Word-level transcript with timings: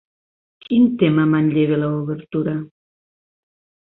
Quin 0.63 0.87
tema 1.01 1.25
manlleva 1.33 1.77
l'obertura? 1.83 2.57